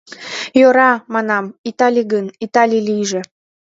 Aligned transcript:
—Йӧра,— 0.59 0.91
манам,— 1.13 1.45
Италий 1.69 2.07
гын, 2.13 2.25
Италий 2.45 2.83
лийже. 2.89 3.21